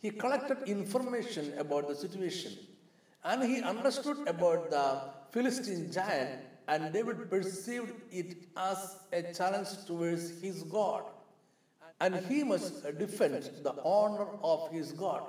he 0.00 0.10
collected 0.10 0.58
information 0.66 1.52
about 1.58 1.88
the 1.88 1.94
situation, 1.94 2.52
and 3.24 3.42
he 3.42 3.60
understood 3.62 4.26
about 4.26 4.70
the 4.70 5.00
Philistine 5.34 5.90
giant, 5.90 6.42
and 6.68 6.92
David 6.92 7.28
perceived 7.28 7.92
it 8.12 8.36
as 8.56 8.98
a 9.12 9.22
challenge 9.32 9.70
towards 9.84 10.40
his 10.40 10.62
God. 10.62 11.02
And 12.00 12.14
he 12.26 12.44
must 12.44 12.84
defend 12.98 13.50
the 13.64 13.74
honor 13.84 14.28
of 14.44 14.70
his 14.70 14.92
God. 14.92 15.24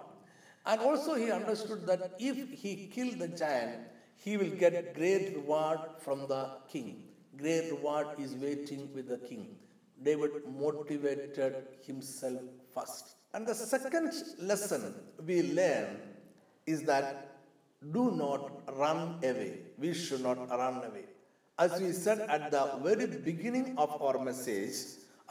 And 0.67 0.79
also, 0.79 1.15
he 1.15 1.31
understood 1.31 1.87
that 1.87 2.13
if 2.19 2.37
he 2.51 2.85
killed 2.85 3.17
the 3.17 3.29
giant, 3.29 3.79
he 4.15 4.37
will 4.37 4.51
get 4.51 4.93
great 4.93 5.35
reward 5.35 5.79
from 5.99 6.27
the 6.27 6.51
king. 6.71 7.05
Great 7.35 7.71
reward 7.71 8.07
is 8.19 8.35
waiting 8.35 8.93
with 8.93 9.07
the 9.07 9.17
king. 9.17 9.57
David 10.03 10.31
motivated 10.47 11.55
himself 11.81 12.41
first. 12.75 13.15
And 13.33 13.47
the 13.47 13.55
second 13.55 14.11
lesson 14.39 14.93
we 15.25 15.53
learn 15.53 15.97
is 16.67 16.83
that 16.83 17.34
do 17.91 18.11
not 18.11 18.73
run 18.77 19.19
away. 19.23 19.59
We 19.77 19.93
should 19.93 20.21
not 20.21 20.49
run 20.49 20.77
away. 20.77 21.05
As 21.57 21.79
we 21.79 21.91
said 21.91 22.19
at 22.21 22.51
the 22.51 22.79
very 22.83 23.07
beginning 23.07 23.75
of 23.77 24.01
our 24.01 24.23
message, 24.23 24.75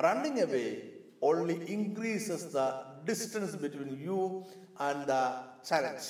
running 0.02 0.42
away 0.42 0.90
only 1.20 1.56
increases 1.70 2.52
the 2.52 2.84
distance 3.04 3.54
between 3.56 3.98
you 4.00 4.44
and 4.78 5.06
the 5.06 5.32
challenge. 5.68 6.04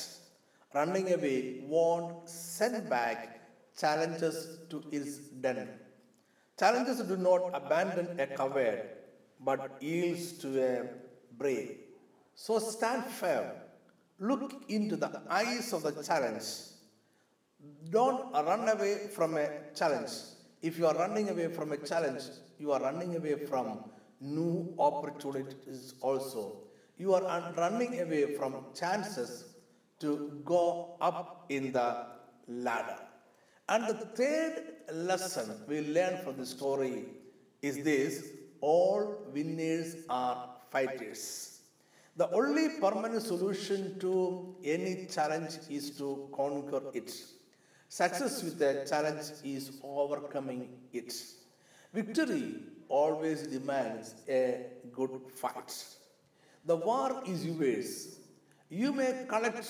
Running 0.73 1.13
away 1.13 1.65
won't 1.67 2.29
send 2.29 2.89
back 2.91 3.41
challenges 3.79 4.59
to 4.71 4.83
its 4.91 5.19
den. 5.45 5.69
Challenges 6.59 7.01
do 7.01 7.17
not 7.17 7.51
abandon 7.53 8.19
a 8.21 8.27
coward, 8.27 8.83
but 9.41 9.83
yields 9.83 10.33
to 10.39 10.49
a 10.63 10.89
brave. 11.37 11.79
So 12.35 12.59
stand 12.59 13.05
firm. 13.05 13.47
Look 14.29 14.53
into 14.69 14.97
the 14.97 15.11
eyes 15.29 15.73
of 15.77 15.83
the 15.83 16.03
challenge. 16.03 16.45
Don't 17.91 18.33
run 18.33 18.69
away 18.75 18.95
from 19.17 19.37
a 19.37 19.47
challenge. 19.75 20.13
If 20.63 20.79
you 20.79 20.87
are 20.87 20.95
running 20.95 21.29
away 21.29 21.49
from 21.57 21.73
a 21.73 21.77
challenge, 21.91 22.23
you 22.59 22.73
are 22.73 22.81
running 22.81 23.17
away 23.17 23.37
from 23.51 23.67
new 24.21 24.75
opportunities 24.79 25.95
also. 26.01 26.43
You 26.97 27.15
are 27.15 27.53
running 27.57 28.01
away 28.01 28.35
from 28.37 28.53
chances 28.75 29.45
to 30.01 30.41
go 30.45 30.97
up 31.01 31.45
in 31.51 31.73
the 31.73 32.07
ladder. 32.49 33.01
And 33.69 33.87
the 33.89 34.07
third 34.21 34.55
lesson 34.93 35.51
we 35.69 35.81
learn 35.97 36.23
from 36.25 36.37
the 36.37 36.47
story 36.47 37.05
is 37.61 37.83
this 37.83 38.29
all 38.61 39.19
winners 39.35 39.97
are 40.09 40.51
fighters. 40.71 41.54
The 42.17 42.31
only 42.31 42.69
permanent 42.81 43.23
solution 43.23 43.99
to 43.99 44.55
any 44.63 45.07
challenge 45.07 45.59
is 45.69 45.91
to 45.99 46.29
conquer 46.33 46.83
it. 46.95 47.13
Success 47.89 48.41
with 48.45 48.63
a 48.63 48.87
challenge 48.87 49.33
is 49.43 49.81
overcoming 49.83 50.69
it. 50.93 51.13
Victory 51.93 52.55
always 52.89 53.49
demands 53.49 54.15
a 54.29 54.67
good 54.93 55.11
fight. 55.35 55.73
The 56.65 56.77
war 56.77 57.21
is 57.27 57.45
yours. 57.45 58.21
You 58.71 58.93
may 58.93 59.27
collect 59.29 59.67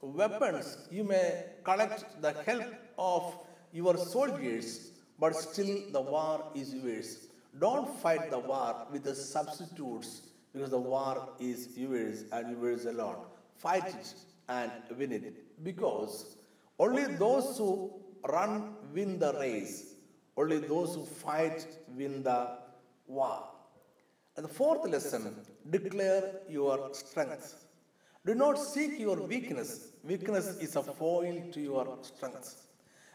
weapons, 0.00 0.78
you 0.92 1.02
may 1.02 1.46
collect 1.64 2.22
the 2.22 2.32
help 2.46 2.64
of 2.96 3.34
your 3.72 3.96
soldiers, 3.96 4.92
but 5.18 5.34
still 5.34 5.90
the 5.90 6.00
war 6.00 6.44
is 6.54 6.72
yours. 6.72 7.26
Don't 7.58 7.88
fight 7.98 8.30
the 8.30 8.38
war 8.38 8.86
with 8.92 9.02
the 9.02 9.16
substitutes 9.16 10.27
because 10.52 10.70
the 10.70 10.78
war 10.78 11.28
is 11.38 11.76
yours 11.76 12.24
and 12.32 12.60
yours 12.60 12.86
alone. 12.86 13.16
Fight 13.56 13.86
it 13.86 14.14
and 14.48 14.70
win 14.96 15.12
it 15.12 15.64
because 15.64 16.36
only 16.78 17.04
those 17.04 17.58
who 17.58 17.92
run 18.28 18.74
win 18.94 19.18
the 19.18 19.32
race, 19.34 19.94
only 20.36 20.58
those 20.58 20.94
who 20.94 21.04
fight 21.04 21.66
win 21.96 22.22
the 22.22 22.58
war. 23.06 23.44
And 24.36 24.44
the 24.44 24.54
fourth 24.60 24.88
lesson 24.88 25.34
declare 25.70 26.40
your 26.48 26.90
strength. 26.92 27.64
Do 28.24 28.34
not 28.34 28.58
seek 28.58 28.98
your 28.98 29.16
weakness. 29.16 29.92
Weakness 30.04 30.56
is 30.58 30.76
a 30.76 30.82
foil 30.82 31.42
to 31.52 31.60
your 31.60 31.98
strength. 32.02 32.66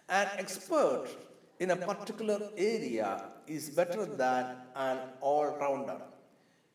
An 0.10 0.28
expert 0.38 1.08
in 1.60 1.72
a 1.72 1.76
particular 1.76 2.50
area 2.58 3.26
is 3.48 3.70
better 3.70 4.06
than 4.06 4.58
an 4.76 4.98
all 5.22 5.56
rounder. 5.62 6.02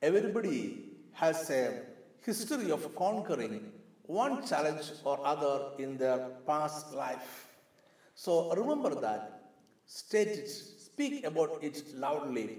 Everybody 0.01 0.85
has 1.13 1.51
a 1.51 1.83
history 2.25 2.71
of 2.71 2.95
conquering 2.95 3.73
one 4.03 4.47
challenge 4.47 4.93
or 5.03 5.19
other 5.27 5.71
in 5.81 5.97
their 5.99 6.19
past 6.47 6.95
life. 6.95 7.49
So 8.15 8.55
remember 8.55 8.95
that, 9.01 9.51
state 9.87 10.29
it, 10.29 10.49
speak 10.49 11.25
about 11.25 11.59
it 11.63 11.83
loudly, 11.97 12.59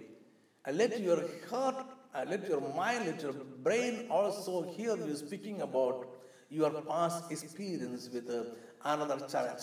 and 0.66 0.78
let 0.78 1.00
your 1.00 1.24
heart, 1.50 1.86
uh, 2.14 2.26
let 2.28 2.48
your 2.48 2.62
mind, 2.76 3.06
let 3.06 3.22
your 3.22 3.34
brain 3.64 4.08
also 4.10 4.70
hear 4.74 4.98
you 4.98 5.16
speaking 5.16 5.62
about 5.62 6.08
your 6.50 6.72
past 6.82 7.32
experience 7.32 8.10
with 8.14 8.30
uh, 8.30 8.44
another 8.84 9.26
challenge. 9.28 9.62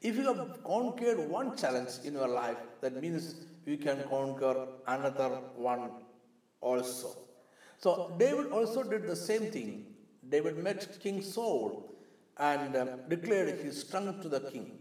If 0.00 0.16
you 0.16 0.34
have 0.34 0.64
conquered 0.64 1.28
one 1.28 1.56
challenge 1.56 1.90
in 2.04 2.14
your 2.14 2.28
life, 2.28 2.58
that 2.80 3.00
means 3.00 3.36
you 3.66 3.76
can 3.76 4.02
conquer 4.10 4.66
another 4.86 5.28
one 5.54 5.90
also. 6.64 7.08
So 7.78 8.12
David 8.18 8.46
also 8.50 8.82
did 8.82 9.06
the 9.06 9.16
same 9.16 9.50
thing. 9.50 9.86
David 10.28 10.56
met 10.58 10.98
King 11.00 11.22
Saul 11.22 11.94
and 12.38 12.74
um, 12.76 12.88
declared 13.08 13.60
his 13.60 13.82
strength 13.82 14.22
to 14.22 14.28
the 14.28 14.40
king. 14.40 14.78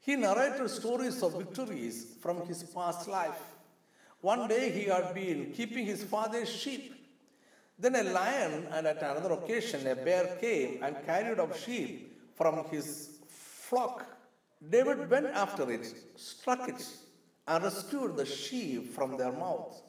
He 0.00 0.16
narrated 0.16 0.68
stories 0.68 1.22
of 1.22 1.38
victories 1.38 2.16
from 2.20 2.44
his 2.46 2.64
past 2.64 3.08
life. 3.08 3.42
One 4.20 4.48
day 4.48 4.70
he 4.70 4.84
had 4.84 5.14
been 5.14 5.52
keeping 5.52 5.86
his 5.86 6.02
father's 6.02 6.48
sheep. 6.48 6.94
Then 7.78 7.96
a 7.96 8.02
lion, 8.02 8.66
and 8.72 8.86
at 8.86 9.02
another 9.02 9.32
occasion 9.34 9.86
a 9.86 9.94
bear 9.94 10.36
came 10.40 10.82
and 10.82 10.96
carried 11.06 11.38
off 11.38 11.58
sheep 11.64 12.18
from 12.34 12.64
his 12.70 13.20
flock 13.28 14.06
David 14.70 15.10
went 15.10 15.26
after 15.26 15.70
it, 15.70 15.92
struck 16.16 16.68
it, 16.68 16.86
and 17.48 17.64
rescued 17.64 18.16
the 18.16 18.24
sheep 18.26 18.94
from 18.94 19.16
their 19.16 19.32
mouth. 19.32 19.82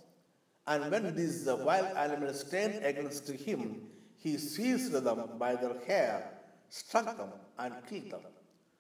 And 0.66 0.90
when 0.92 1.16
these 1.16 1.46
wild 1.46 1.98
animals 1.98 2.50
turned 2.50 2.84
against 2.86 3.30
him, 3.30 3.82
he 4.18 4.38
seized 4.38 4.94
them 4.94 5.30
by 5.38 5.56
their 5.56 5.78
hair, 5.86 6.30
struck 6.70 7.18
them, 7.18 7.30
and 7.60 7.74
killed 7.90 8.12
them. 8.12 8.32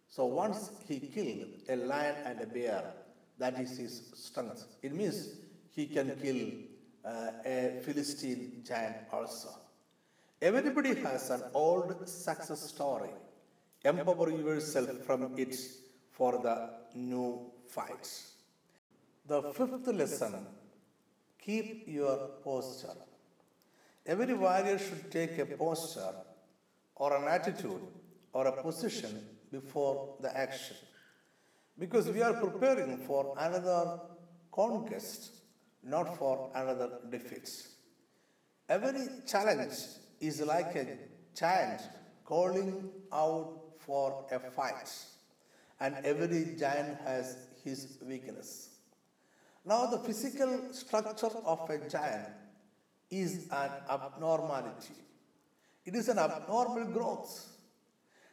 So 0.08 0.26
once 0.26 0.72
he 0.88 1.00
killed 1.00 1.50
a 1.67 1.76
lion 1.76 2.15
and 2.26 2.39
a 2.41 2.46
bear, 2.46 2.93
that 3.39 3.60
is 3.60 3.78
his 3.78 4.12
strength. 4.13 4.65
It 4.82 4.93
means 4.93 5.30
he 5.72 5.88
can 5.88 6.15
kill 6.22 6.52
uh, 7.04 7.32
a 7.46 7.82
Philistine 7.84 8.63
giant 8.65 8.96
also. 9.12 9.50
Everybody 10.41 10.96
has 10.96 11.30
an 11.30 11.43
old 11.54 12.08
success 12.08 12.62
story. 12.62 13.10
Empower 13.84 14.30
yourself 14.30 14.89
from 15.06 15.34
it 15.38 15.56
for 16.12 16.39
the 16.41 16.69
new 16.96 17.52
fights. 17.67 18.34
The 19.28 19.41
fifth 19.54 19.88
lesson 19.88 20.46
keep 21.45 21.88
your 21.88 22.17
posture. 22.43 22.97
Every 24.06 24.34
warrior 24.34 24.77
should 24.77 25.12
take 25.12 25.38
a 25.38 25.45
posture 25.45 26.13
or 26.95 27.15
an 27.15 27.27
attitude 27.27 27.82
or 28.34 28.47
a 28.47 28.62
position 28.62 29.23
before 29.51 30.15
the 30.21 30.36
action. 30.36 30.75
Because 31.77 32.10
we 32.10 32.21
are 32.21 32.34
preparing 32.34 32.97
for 32.97 33.36
another 33.38 33.99
conquest, 34.51 35.32
not 35.84 36.17
for 36.17 36.51
another 36.56 36.99
defeat. 37.10 37.49
Every 38.69 39.08
challenge 39.27 39.73
is 40.19 40.41
like 40.41 40.75
a 40.75 40.97
giant 41.36 41.82
calling 42.25 42.89
out 43.12 43.62
for 43.79 44.25
a 44.32 44.39
fight, 44.39 44.89
and 45.79 45.95
every 46.06 46.56
giant 46.58 46.97
has 47.01 47.38
his 47.63 47.97
weakness. 48.01 48.72
Now, 49.65 49.86
the 49.86 49.99
physical 49.99 50.73
structure 50.73 51.32
of 51.45 51.69
a 51.69 51.78
giant 51.89 52.28
is 53.10 53.47
an 53.49 53.69
abnormality. 53.89 54.95
It 55.86 55.95
is 55.95 56.10
an 56.10 56.19
abnormal 56.19 56.86
growth. 56.91 57.47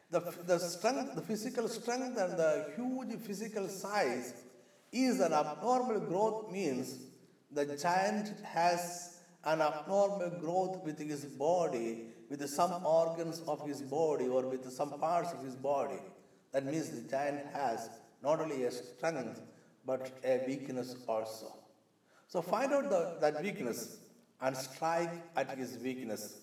The, 0.09 0.19
the 0.45 0.59
strength, 0.59 1.15
the 1.15 1.21
physical 1.21 1.69
strength 1.69 2.17
and 2.17 2.37
the 2.37 2.71
huge 2.75 3.17
physical 3.21 3.69
size 3.69 4.33
is 4.91 5.21
an 5.21 5.31
abnormal 5.31 6.01
growth 6.01 6.51
means 6.51 6.97
the 7.49 7.65
giant 7.77 8.33
has 8.43 9.19
an 9.45 9.61
abnormal 9.61 10.31
growth 10.41 10.83
with 10.83 10.99
his 10.99 11.23
body, 11.25 12.07
with 12.29 12.45
some 12.49 12.85
organs 12.85 13.41
of 13.47 13.65
his 13.65 13.81
body 13.81 14.27
or 14.27 14.45
with 14.47 14.69
some 14.69 14.91
parts 14.99 15.31
of 15.31 15.43
his 15.43 15.55
body. 15.55 15.99
That 16.51 16.65
means 16.65 16.89
the 16.89 17.09
giant 17.09 17.45
has 17.53 17.89
not 18.21 18.41
only 18.41 18.65
a 18.65 18.71
strength 18.71 19.41
but 19.85 20.11
a 20.23 20.41
weakness 20.47 20.95
also. 21.07 21.53
So 22.27 22.41
find 22.41 22.73
out 22.73 22.89
the, 22.89 23.17
that 23.19 23.41
weakness 23.43 23.97
and 24.41 24.55
strike 24.55 25.11
at 25.35 25.57
his 25.57 25.77
weakness. 25.77 26.39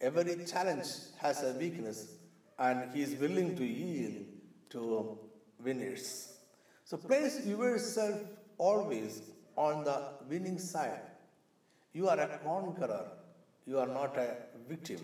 Every 0.00 0.44
challenge 0.44 0.86
has 1.18 1.42
a 1.42 1.52
weakness 1.58 2.14
and 2.58 2.92
he 2.94 3.02
is 3.02 3.14
willing 3.18 3.56
to 3.56 3.64
yield 3.64 4.24
to 4.70 5.18
winners. 5.62 6.34
So 6.84 6.96
place 6.96 7.44
yourself 7.46 8.20
always 8.58 9.22
on 9.56 9.84
the 9.84 10.10
winning 10.28 10.58
side. 10.58 11.00
You 11.92 12.08
are 12.08 12.20
a 12.20 12.38
conqueror. 12.44 13.06
You 13.66 13.78
are 13.78 13.86
not 13.86 14.16
a 14.16 14.36
victim. 14.68 15.00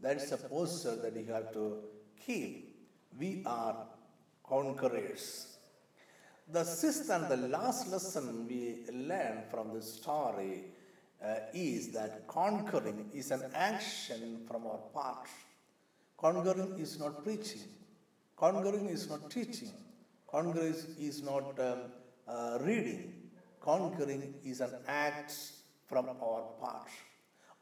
That 0.00 0.16
is 0.16 0.32
a 0.32 0.36
posture 0.36 0.96
that 0.96 1.16
you 1.16 1.32
have 1.32 1.52
to 1.52 1.78
keep. 2.26 2.76
We 3.18 3.42
are 3.46 3.86
conquerors. 4.46 5.53
The 6.48 6.62
sixth 6.62 7.08
and 7.08 7.26
the 7.26 7.48
last 7.48 7.88
lesson 7.88 8.46
we 8.46 8.84
learn 8.92 9.44
from 9.50 9.72
the 9.72 9.80
story 9.80 10.64
uh, 11.24 11.36
is 11.54 11.90
that 11.92 12.26
conquering 12.28 13.08
is 13.14 13.30
an 13.30 13.44
action 13.54 14.42
from 14.46 14.66
our 14.66 14.80
part. 14.92 15.26
Conquering 16.18 16.78
is 16.78 16.98
not 16.98 17.24
preaching. 17.24 17.62
Conquering 18.36 18.90
is 18.90 19.08
not 19.08 19.30
teaching. 19.30 19.72
Conquering 20.30 20.74
is 20.98 21.22
not 21.22 21.58
um, 21.58 21.78
uh, 22.28 22.58
reading. 22.60 23.14
Conquering 23.60 24.34
is 24.44 24.60
an 24.60 24.74
act 24.86 25.32
from 25.86 26.10
our 26.10 26.42
part. 26.60 26.88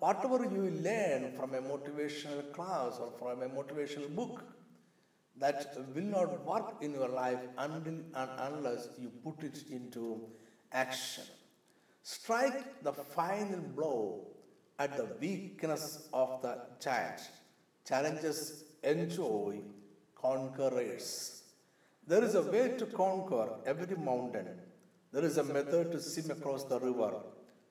Whatever 0.00 0.42
you 0.42 0.70
learn 0.82 1.32
from 1.36 1.54
a 1.54 1.62
motivational 1.62 2.52
class 2.52 2.98
or 2.98 3.12
from 3.16 3.42
a 3.42 3.48
motivational 3.48 4.12
book, 4.12 4.42
that 5.42 5.76
will 5.94 6.10
not 6.16 6.32
work 6.50 6.68
in 6.86 6.92
your 6.98 7.08
life 7.08 7.44
until 7.58 7.98
and 8.20 8.30
unless 8.48 8.82
you 9.02 9.08
put 9.24 9.42
it 9.48 9.58
into 9.76 10.04
action. 10.72 11.24
Strike 12.02 12.60
the 12.86 12.92
final 12.92 13.62
blow 13.76 14.26
at 14.78 14.96
the 14.96 15.08
weakness 15.20 16.08
of 16.12 16.30
the 16.42 16.54
giant. 16.84 17.20
Challenges 17.88 18.64
enjoy 18.82 19.60
conquerors. 20.14 21.42
There 22.06 22.24
is 22.28 22.34
a 22.34 22.42
way 22.42 22.64
to 22.80 22.86
conquer 22.86 23.48
every 23.66 23.96
mountain. 23.96 24.48
There 25.12 25.24
is 25.24 25.38
a 25.38 25.44
method 25.44 25.92
to 25.92 26.00
swim 26.00 26.30
across 26.36 26.64
the 26.64 26.80
river. 26.80 27.14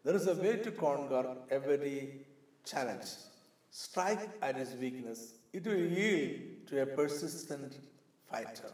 There 0.03 0.15
is 0.15 0.27
a 0.27 0.35
way 0.35 0.57
to 0.57 0.71
conquer 0.71 1.25
every 1.49 2.25
challenge. 2.65 3.09
Strike 3.69 4.29
at 4.41 4.57
his 4.57 4.73
weakness. 4.75 5.33
It 5.53 5.65
will 5.65 5.85
yield 5.99 6.60
to 6.71 6.81
a 6.81 6.85
persistent 6.85 7.77
fighter. 8.29 8.71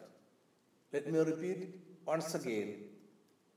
Let 0.93 1.11
me 1.11 1.19
repeat 1.19 1.61
once 2.05 2.35
again. 2.35 2.75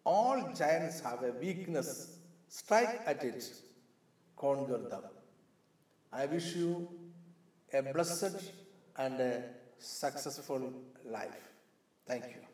All 0.05 0.53
giants 0.57 1.00
have 1.00 1.22
a 1.22 1.33
weakness. 1.33 2.16
Strike 2.48 3.03
at 3.07 3.22
it, 3.22 3.53
conquer 4.37 4.79
them. 4.79 5.05
I 6.12 6.26
wish 6.26 6.57
you 6.57 6.88
a 7.72 7.83
blessed 7.83 8.40
and 8.96 9.20
a 9.20 9.42
successful 9.79 10.72
life. 11.05 11.53
Thank 12.07 12.24
you. 12.24 12.50